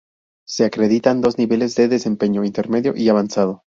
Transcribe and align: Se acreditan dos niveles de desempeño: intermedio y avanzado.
Se 0.47 0.65
acreditan 0.65 1.21
dos 1.21 1.37
niveles 1.37 1.75
de 1.75 1.87
desempeño: 1.87 2.43
intermedio 2.43 2.95
y 2.97 3.09
avanzado. 3.09 3.65